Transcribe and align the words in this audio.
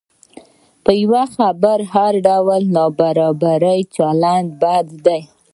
په 0.83 0.91
یوه 1.01 1.23
خبره 1.35 1.85
هر 1.95 2.13
ډول 2.27 2.61
نابرابر 2.75 3.61
چلند 3.95 4.49
بد 4.61 4.87
دی. 5.05 5.21